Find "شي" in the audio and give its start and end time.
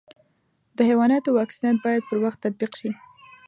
2.79-2.91